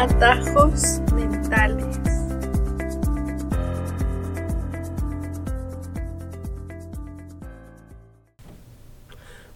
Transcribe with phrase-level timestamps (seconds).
[0.00, 2.00] Atajos mentales.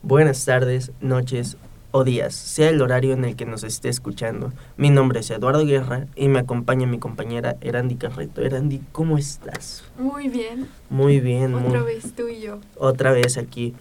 [0.02, 1.56] Buenas tardes, noches
[1.90, 4.52] o días, sea el horario en el que nos esté escuchando.
[4.76, 8.42] Mi nombre es Eduardo Guerra y me acompaña mi compañera Erandi Carreto.
[8.42, 9.84] Erandi, ¿cómo estás?
[9.96, 10.68] Muy bien.
[10.90, 11.54] Muy bien.
[11.54, 12.58] Otra muy- vez tú y yo.
[12.76, 13.74] Otra vez aquí.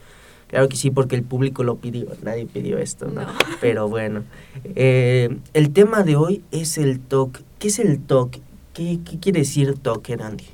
[0.53, 2.09] Claro que sí, porque el público lo pidió.
[2.21, 3.23] Nadie pidió esto, ¿no?
[3.23, 3.33] No.
[3.59, 4.23] Pero bueno.
[4.75, 7.39] Eh, el tema de hoy es el TOC.
[7.57, 8.37] ¿Qué es el TOC?
[8.71, 10.45] ¿Qué, qué quiere decir TOC, Erandi?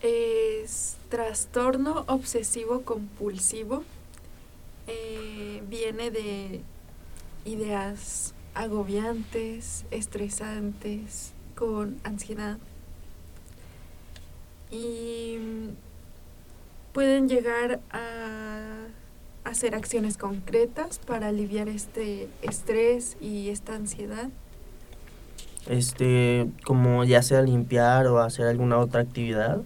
[0.00, 3.82] Es trastorno obsesivo compulsivo.
[4.86, 6.60] Eh, viene de
[7.44, 12.58] ideas agobiantes, estresantes, con ansiedad.
[14.70, 15.38] Y
[16.92, 18.86] pueden llegar a
[19.48, 24.28] hacer acciones concretas para aliviar este estrés y esta ansiedad.
[25.66, 29.62] Este, como ya sea limpiar o hacer alguna otra actividad.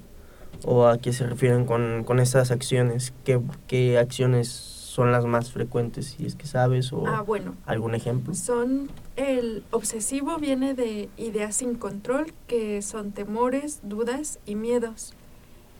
[0.64, 3.12] ¿O a qué se refieren con, con estas acciones?
[3.24, 6.92] ¿Qué, ¿Qué acciones son las más frecuentes, si es que sabes?
[6.92, 8.34] ¿O Ah, bueno, algún ejemplo?
[8.34, 15.14] Son el obsesivo viene de ideas sin control, que son temores, dudas y miedos.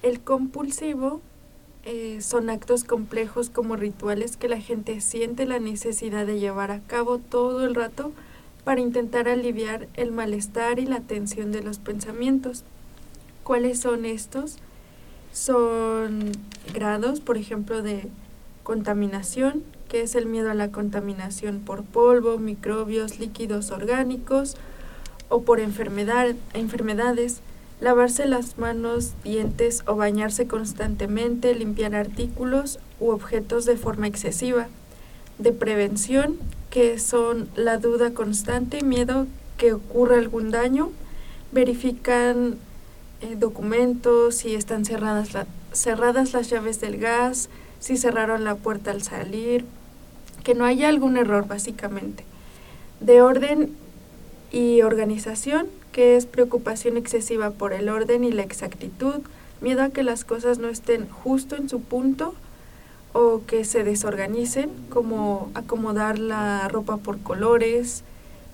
[0.03, 1.21] El compulsivo
[1.85, 6.81] eh, son actos complejos como rituales que la gente siente la necesidad de llevar a
[6.81, 8.13] cabo todo el rato
[8.65, 12.63] para intentar aliviar el malestar y la tensión de los pensamientos.
[13.43, 14.59] ¿Cuáles son estos?
[15.33, 16.31] Son
[16.73, 18.09] grados, por ejemplo, de
[18.63, 24.57] contaminación, que es el miedo a la contaminación por polvo, microbios, líquidos orgánicos
[25.29, 27.41] o por enfermedad, enfermedades,
[27.83, 34.69] lavarse las manos, dientes o bañarse constantemente, limpiar artículos u objetos de forma excesiva.
[35.39, 36.37] De prevención,
[36.71, 40.93] que son la duda constante y miedo que ocurra algún daño,
[41.51, 42.57] verifican
[43.21, 47.49] eh, documentos, si están cerradas, la- cerradas las llaves del gas,
[47.81, 49.65] si cerraron la puerta al salir,
[50.45, 52.25] que no haya algún error básicamente.
[53.01, 53.75] De orden
[54.53, 59.23] y organización, que es preocupación excesiva por el orden y la exactitud,
[59.61, 62.35] miedo a que las cosas no estén justo en su punto
[63.15, 68.05] o que se desorganicen, como acomodar la ropa por colores,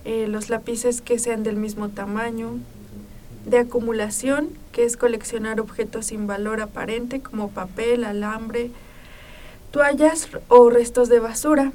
[0.05, 2.57] eh, los lápices que sean del mismo tamaño,
[3.45, 8.71] de acumulación, que es coleccionar objetos sin valor aparente como papel, alambre,
[9.71, 11.71] toallas o restos de basura,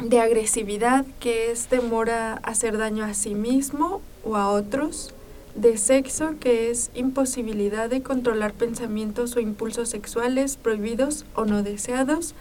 [0.00, 5.12] de agresividad, que es temor a hacer daño a sí mismo o a otros,
[5.54, 12.34] de sexo, que es imposibilidad de controlar pensamientos o impulsos sexuales prohibidos o no deseados,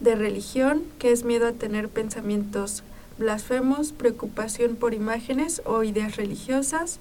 [0.00, 2.82] de religión, que es miedo a tener pensamientos
[3.18, 6.98] blasfemos, preocupación por imágenes o ideas religiosas,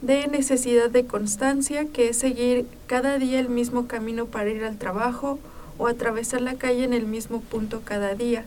[0.00, 4.78] de necesidad de constancia, que es seguir cada día el mismo camino para ir al
[4.78, 5.40] trabajo
[5.76, 8.44] o atravesar la calle en el mismo punto cada día,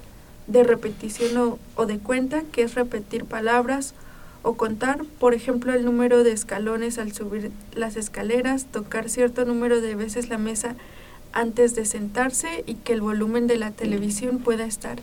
[0.52, 3.94] de repetición o, de cuenta, que es repetir palabras
[4.44, 9.82] o contar, por ejemplo, el número de escalones al subir las escaleras, tocar cierto número
[9.82, 10.76] de veces la mesa
[11.32, 15.00] antes de sentarse y que el volumen de la televisión pueda estar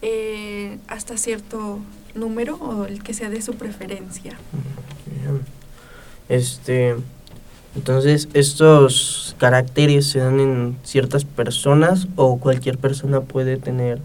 [0.00, 1.80] eh, hasta cierto
[2.14, 4.38] número o el que sea de su preferencia.
[6.28, 6.94] Este,
[7.74, 14.00] entonces, ¿estos caracteres se dan en ciertas personas o cualquier persona puede tener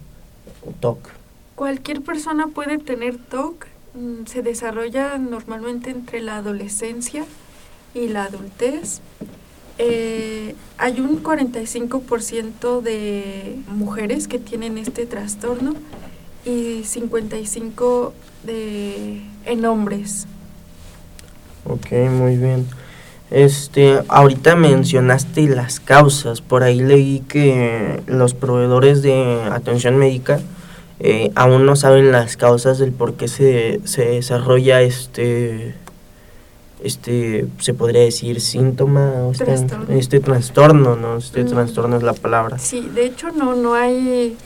[0.72, 1.10] TOC?
[1.56, 7.26] Cualquier persona puede tener TOC, mm, se desarrolla normalmente entre la adolescencia
[7.94, 9.02] y la adultez.
[9.78, 15.74] Eh, hay un 45% de mujeres que tienen este trastorno
[16.46, 18.14] y 55%
[18.44, 20.28] de, en hombres.
[21.66, 22.68] Ok, muy bien.
[23.34, 26.40] Este, ahorita mencionaste las causas.
[26.42, 30.40] Por ahí leí que los proveedores de atención médica
[31.00, 35.74] eh, aún no saben las causas del por qué se, se desarrolla este,
[36.84, 39.86] este, se podría decir síntoma, o este, Trastorno.
[39.96, 41.18] este trastorno, ¿no?
[41.18, 41.48] Este Mm.
[41.48, 42.60] trastorno es la palabra.
[42.60, 44.38] Sí, de hecho no, no hay,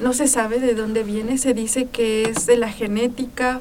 [0.00, 3.60] no se sabe de dónde viene, se dice que es de la genética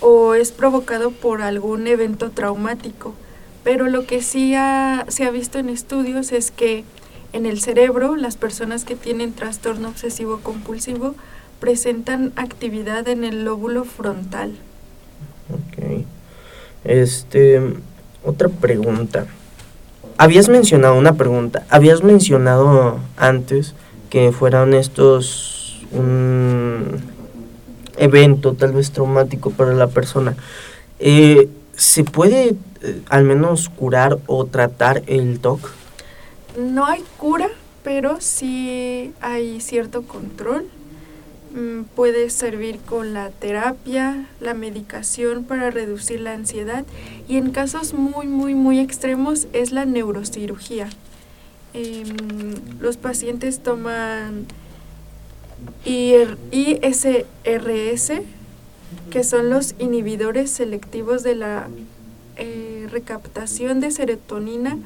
[0.00, 3.14] o es provocado por algún evento traumático,
[3.66, 6.84] pero lo que sí ha- se ha visto en estudios es que
[7.32, 11.16] en el cerebro las personas que tienen trastorno obsesivo compulsivo
[11.58, 14.52] presentan actividad en el lóbulo frontal.
[15.50, 16.04] Ok.
[16.84, 17.60] Este,
[18.24, 19.26] otra pregunta.
[20.16, 21.66] Habías mencionado una pregunta.
[21.68, 23.74] Habías mencionado antes
[24.10, 27.00] que fueran estos un
[27.98, 30.36] evento tal vez traumático para la persona.
[31.00, 32.54] Eh, ¿Se puede
[32.86, 35.70] eh, al menos curar o tratar el TOC?
[36.56, 37.48] No hay cura,
[37.82, 40.66] pero sí hay cierto control.
[41.54, 46.84] Mm, puede servir con la terapia, la medicación para reducir la ansiedad
[47.28, 50.88] y en casos muy, muy, muy extremos es la neurocirugía.
[51.74, 54.46] Em, los pacientes toman
[55.84, 56.92] ISRS,
[59.10, 61.68] que son los inhibidores selectivos de la
[62.86, 64.78] recaptación de serotonina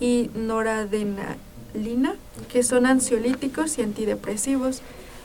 [0.00, 2.16] y noradrenalina,
[2.52, 4.82] que son ansiolíticos y antidepresivos.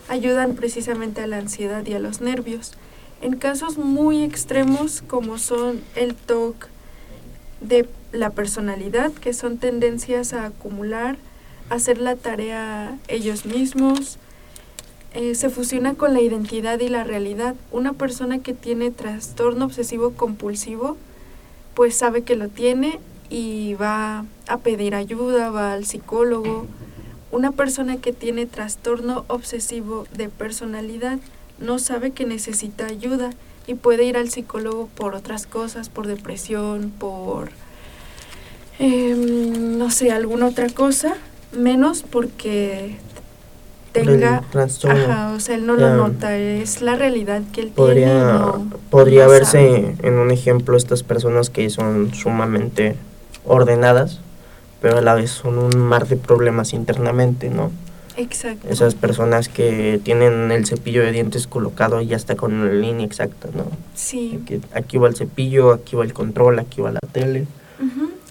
[0.08, 2.72] Ayudan precisamente a la ansiedad y a los nervios.
[3.22, 6.68] En casos muy extremos como son el TOC
[7.60, 11.16] de la personalidad, que son tendencias a acumular,
[11.70, 14.18] hacer la tarea ellos mismos,
[15.14, 17.54] eh, se fusiona con la identidad y la realidad.
[17.72, 20.98] Una persona que tiene trastorno obsesivo compulsivo,
[21.76, 26.66] pues sabe que lo tiene y va a pedir ayuda, va al psicólogo.
[27.30, 31.18] Una persona que tiene trastorno obsesivo de personalidad
[31.58, 33.30] no sabe que necesita ayuda
[33.66, 37.50] y puede ir al psicólogo por otras cosas, por depresión, por,
[38.78, 41.14] em, no sé, alguna otra cosa,
[41.52, 42.96] menos porque
[44.02, 44.42] tenga
[44.84, 48.22] ajá, o sea, él no lo nota, es la realidad que él podría, tiene.
[48.22, 52.96] No, podría verse en un ejemplo estas personas que son sumamente
[53.44, 54.20] ordenadas,
[54.80, 57.70] pero a la vez son un mar de problemas internamente, ¿no?
[58.16, 58.68] Exacto.
[58.70, 63.04] Esas personas que tienen el cepillo de dientes colocado y ya está con la línea
[63.04, 63.64] exacta, ¿no?
[63.94, 64.40] Sí.
[64.72, 67.46] Aquí, va el cepillo, aquí va el control, aquí va la tele.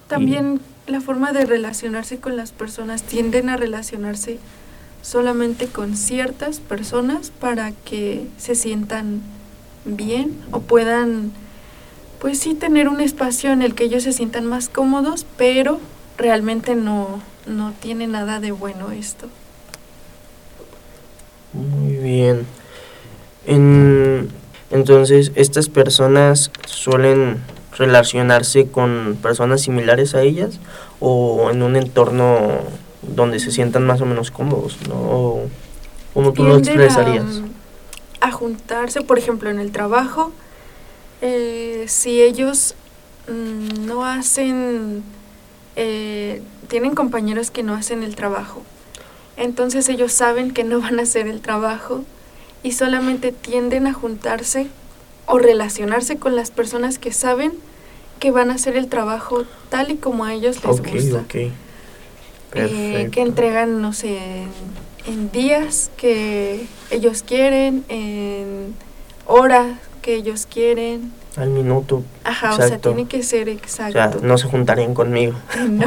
[0.08, 4.40] También la forma de relacionarse con las personas tienden a relacionarse
[5.06, 9.22] solamente con ciertas personas para que se sientan
[9.86, 11.32] bien o puedan,
[12.20, 15.80] pues sí, tener un espacio en el que ellos se sientan más cómodos, pero
[16.18, 19.28] realmente no, no tiene nada de bueno esto.
[21.54, 22.48] Muy bien.
[24.72, 27.44] entonces, estas personas suelen
[27.78, 30.60] relacionarse con personas similares a ellas
[31.00, 32.62] o en un entorno
[33.16, 35.42] donde se sientan más o menos cómodos, ¿no?
[36.14, 37.42] ¿Cómo tú lo expresarías?
[38.22, 40.32] A, juntarse, por ejemplo, en el trabajo,
[41.22, 42.76] eh, si ellos
[43.28, 45.04] mm, no hacen,
[45.76, 48.62] eh, tienen compañeros que no hacen el trabajo,
[49.38, 52.04] entonces ellos saben que no van a hacer el trabajo
[52.64, 54.68] y solamente tienden a juntarse
[55.28, 57.54] o relacionarse con las personas que saben
[58.20, 61.26] que van a hacer el trabajo tal y como a ellos les gusta.
[62.56, 64.18] Eh, que entregan, no sé,
[65.06, 68.76] en, días que ellos quieren, en
[69.26, 71.12] horas que ellos quieren.
[71.36, 72.04] Al minuto.
[72.24, 74.00] Ajá, o sea, tiene que ser exacto.
[74.00, 75.34] O sea, no se juntarían conmigo.
[75.70, 75.86] No.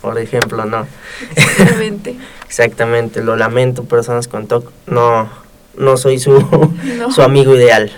[0.00, 0.84] Por ejemplo, no.
[1.36, 2.16] Exactamente.
[2.46, 5.30] Exactamente, lo lamento, personas con TOC, no,
[5.76, 6.44] no soy su,
[7.14, 7.92] su amigo ideal.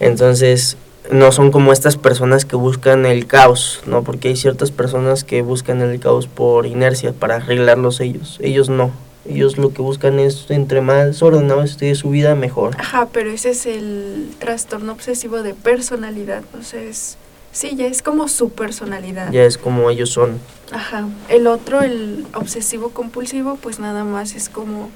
[0.00, 0.78] Entonces,
[1.12, 4.02] no son como estas personas que buscan el caos, ¿no?
[4.02, 8.38] Porque hay ciertas personas que buscan el caos por inercia, para arreglarlos ellos.
[8.42, 8.92] Ellos no.
[9.28, 12.76] Ellos lo que buscan es, entre más ordenado esté su vida, mejor.
[12.78, 16.42] Ajá, pero ese es el trastorno obsesivo de personalidad.
[16.58, 17.16] O sea, es,
[17.52, 19.30] sí, ya es como su personalidad.
[19.30, 20.38] Ya es como ellos son.
[20.72, 21.06] Ajá.
[21.28, 24.90] El otro, el obsesivo compulsivo, pues nada más es como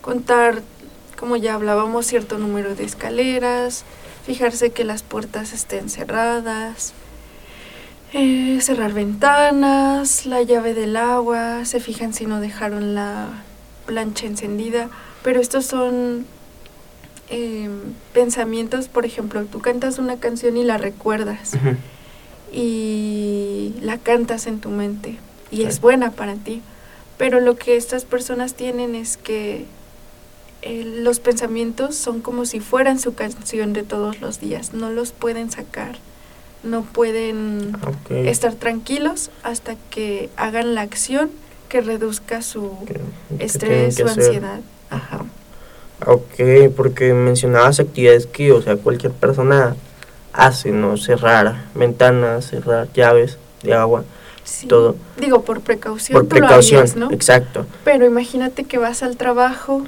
[0.00, 0.62] contar,
[1.18, 3.84] como ya hablábamos, cierto número de escaleras,
[4.24, 6.92] fijarse que las puertas estén cerradas,
[8.12, 13.28] eh, cerrar ventanas, la llave del agua, se fijan si no dejaron la
[13.86, 14.88] plancha encendida,
[15.22, 16.26] pero estos son
[17.28, 21.52] em, pensamientos, por ejemplo, tú cantas una canción y la recuerdas
[22.52, 25.18] y la cantas en tu mente
[25.52, 26.62] y es buena para ti,
[27.16, 29.66] pero lo que estas personas tienen es que
[30.62, 35.50] los pensamientos son como si fueran su canción de todos los días, no los pueden
[35.50, 35.96] sacar,
[36.62, 37.76] no pueden
[38.10, 41.30] estar tranquilos hasta que hagan la acción
[41.68, 42.72] que reduzca su
[43.38, 44.60] estrés, su ansiedad.
[44.90, 45.24] Ajá.
[46.06, 49.76] Ok, porque mencionabas actividades que, o sea, cualquier persona
[50.32, 50.96] hace, ¿no?
[50.96, 54.04] Cerrar ventanas, cerrar llaves de agua,
[54.68, 54.96] todo.
[55.18, 56.18] Digo, por precaución.
[56.18, 57.10] Por precaución, ¿no?
[57.10, 57.66] exacto.
[57.84, 59.84] Pero imagínate que vas al trabajo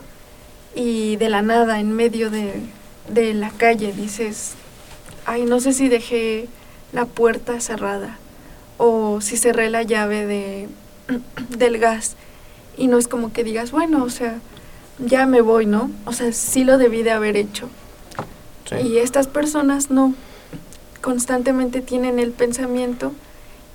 [0.74, 2.54] y de la nada, en medio de,
[3.08, 4.52] de la calle, dices,
[5.26, 6.48] ay, no sé si dejé
[6.92, 8.18] la puerta cerrada
[8.78, 10.68] o si cerré la llave de,
[11.56, 12.16] del gas.
[12.76, 14.38] Y no es como que digas, bueno, o sea,
[14.98, 15.90] ya me voy, ¿no?
[16.06, 17.68] O sea, sí lo debí de haber hecho.
[18.82, 20.14] Y estas personas no.
[21.02, 23.12] constantemente tienen el pensamiento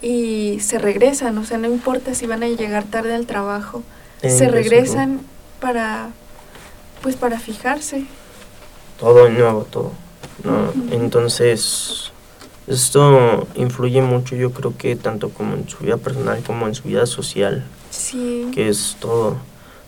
[0.01, 3.83] y se regresan, o sea, no importa si van a llegar tarde al trabajo,
[4.21, 5.19] se regresan
[5.59, 6.09] para
[7.01, 8.05] pues para fijarse.
[8.99, 9.91] Todo nuevo, todo.
[10.43, 10.71] ¿no?
[10.91, 12.11] Entonces,
[12.67, 16.83] esto influye mucho, yo creo que tanto como en su vida personal como en su
[16.83, 17.63] vida social.
[17.89, 18.51] Sí.
[18.53, 19.37] Que es todo.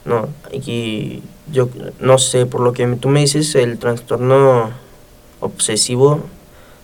[0.06, 4.72] No, y yo no sé, por lo que tú me dices, el trastorno
[5.42, 6.22] obsesivo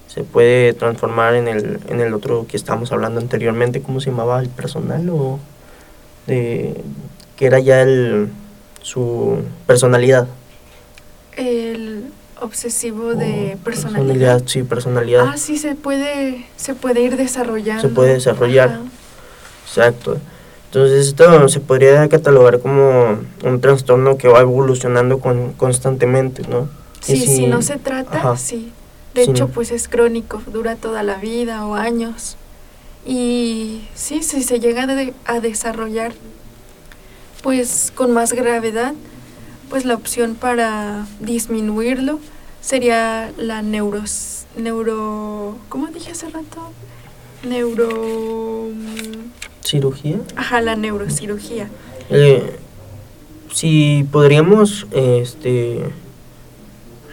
[0.07, 4.41] se puede transformar en el, en el otro que estábamos hablando anteriormente, ¿cómo se llamaba?
[4.41, 5.39] ¿El personal o
[6.27, 6.81] de
[7.35, 8.29] que era ya el
[8.85, 10.27] su personalidad?
[11.35, 12.03] El
[12.39, 14.43] obsesivo de personalidad.
[14.45, 15.27] Sí, personalidad.
[15.27, 17.81] Ah, sí, se puede, se puede ir desarrollando.
[17.81, 18.81] Se puede desarrollar.
[19.65, 20.19] Exacto.
[20.67, 26.69] Entonces esto se podría catalogar como un trastorno que va evolucionando con, constantemente, ¿no?
[27.01, 28.71] Sí, si, no se trata, sí.
[29.15, 32.37] De hecho, pues es crónico, dura toda la vida o años.
[33.03, 34.85] Y sí, si se llega
[35.25, 36.13] a desarrollar,
[37.45, 38.95] pues con más gravedad,
[39.69, 42.19] pues la opción para disminuirlo
[42.59, 46.71] sería la neuros, neuro, ¿cómo dije hace rato?
[47.47, 48.69] Neuro...
[49.63, 50.21] ¿Cirugía?
[50.35, 51.69] Ajá, la neurocirugía.
[52.09, 52.57] Eh,
[53.53, 55.83] si podríamos, este,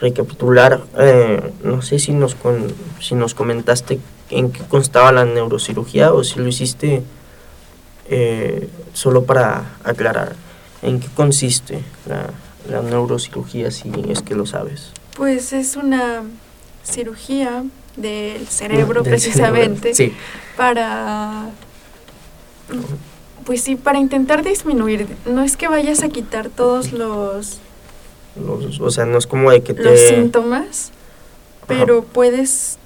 [0.00, 6.14] recapitular, eh, no sé si nos, con, si nos comentaste en qué constaba la neurocirugía
[6.14, 7.02] o si lo hiciste
[8.08, 10.34] eh, solo para aclarar.
[10.82, 12.30] ¿En qué consiste la,
[12.68, 14.90] la neurocirugía, si es que lo sabes?
[15.16, 16.22] Pues es una
[16.84, 17.64] cirugía
[17.96, 19.92] del cerebro precisamente
[20.56, 21.50] para
[23.44, 27.60] pues sí para intentar disminuir no es que vayas a quitar todos los,
[28.80, 30.90] o sea no es como de que te los síntomas
[31.66, 32.78] pero puedes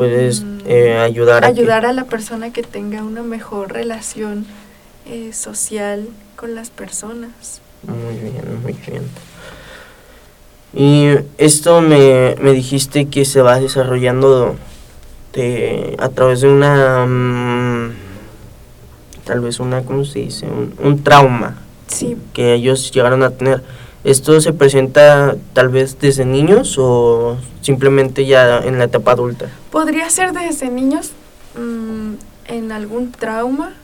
[0.00, 4.46] puedes mm, eh, ayudar ayudar a la persona que tenga una mejor relación
[5.04, 7.60] eh, social con las personas.
[7.82, 9.02] Muy bien, muy bien.
[10.72, 14.56] Y esto me, me dijiste que se va desarrollando
[15.34, 17.92] de, a través de una, mm,
[19.24, 20.46] tal vez una, ¿cómo se dice?
[20.82, 22.16] Un, trauma sí.
[22.32, 23.62] que ellos llegaron a tener.
[24.02, 29.48] ¿Esto se presenta tal vez desde niños o simplemente ya en la etapa adulta?
[29.70, 31.12] Podría ser desde niños
[31.54, 32.14] mm,
[32.48, 33.74] en algún trauma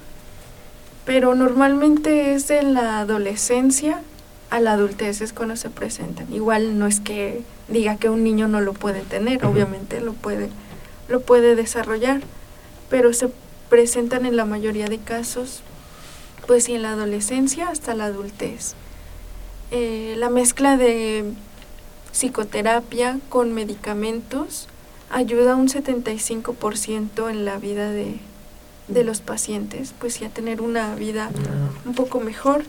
[1.06, 4.02] pero normalmente es en la adolescencia
[4.50, 6.30] a la adultez es cuando se presentan.
[6.32, 10.50] Igual no es que diga que un niño no lo puede tener, obviamente lo puede,
[11.08, 12.20] lo puede desarrollar,
[12.90, 13.30] pero se
[13.70, 15.62] presentan en la mayoría de casos,
[16.46, 18.74] pues sí, en la adolescencia hasta la adultez.
[19.70, 21.24] Eh, la mezcla de
[22.12, 24.68] psicoterapia con medicamentos
[25.10, 28.18] ayuda un 75% en la vida de,
[28.88, 31.30] de los pacientes, pues ya tener una vida
[31.84, 32.64] un poco mejor.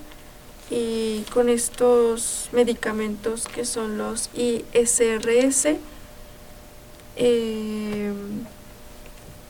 [0.70, 5.78] Y con estos medicamentos que son los ISRS,
[7.16, 8.12] eh,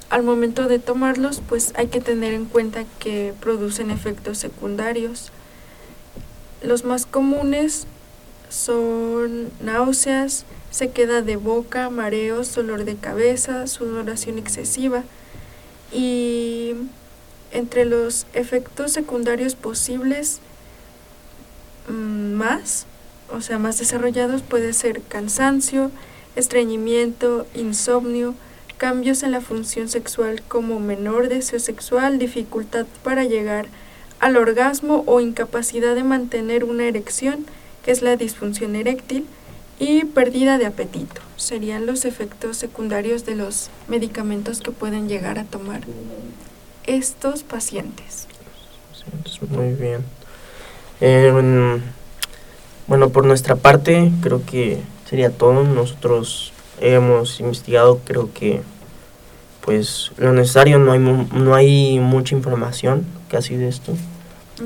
[0.09, 5.31] al momento de tomarlos, pues hay que tener en cuenta que producen efectos secundarios.
[6.61, 7.87] Los más comunes
[8.49, 15.03] son náuseas, sequedad de boca, mareos, dolor de cabeza, sudoración excesiva
[15.91, 16.73] y
[17.51, 20.39] entre los efectos secundarios posibles
[21.87, 22.85] mm, más,
[23.31, 25.91] o sea, más desarrollados puede ser cansancio,
[26.35, 28.35] estreñimiento, insomnio,
[28.77, 33.67] cambios en la función sexual como menor deseo sexual, dificultad para llegar
[34.19, 37.45] al orgasmo o incapacidad de mantener una erección,
[37.83, 39.25] que es la disfunción eréctil,
[39.79, 41.21] y pérdida de apetito.
[41.35, 45.81] Serían los efectos secundarios de los medicamentos que pueden llegar a tomar
[46.85, 48.27] estos pacientes.
[49.49, 50.03] Muy bien.
[50.99, 51.31] Eh,
[52.87, 55.63] bueno, por nuestra parte creo que sería todo.
[55.63, 58.61] Nosotros hemos investigado, creo que
[59.61, 63.93] pues lo necesario, no hay, no hay mucha información casi de esto.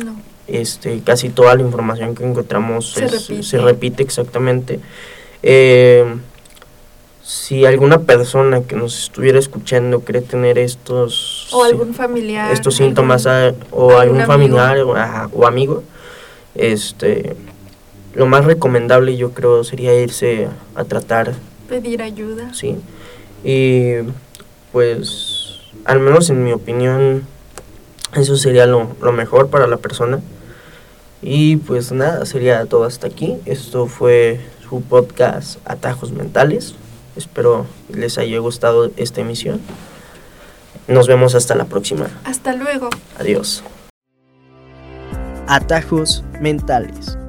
[0.03, 4.03] No este, casi toda la información que encontramos se, repite.
[4.03, 4.80] exactamente.
[5.44, 6.06] Eh,
[7.24, 13.25] si alguna persona que nos estuviera escuchando cree tener estos o algún familiar estos síntomas
[13.25, 15.84] ah, o algún, familiar O, amigo
[16.56, 17.36] este
[18.15, 21.34] lo más recomendable yo creo sería irse a tratar
[21.70, 22.75] pedir ayuda sí
[23.44, 23.94] y
[24.72, 27.24] pues al menos en mi opinión
[28.15, 30.20] eso sería lo, lo mejor para la persona.
[31.22, 33.38] Y pues nada, sería todo hasta aquí.
[33.46, 36.75] Esto fue su podcast Atajos Mentales.
[37.15, 39.62] Espero les haya gustado esta emisión.
[40.88, 42.08] Nos vemos hasta la próxima.
[42.24, 42.89] Hasta luego.
[43.20, 43.63] Adiós.
[45.48, 47.21] Atajos Mentales.